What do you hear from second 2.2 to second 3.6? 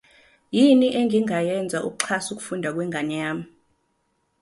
ukufunda kwengane yami?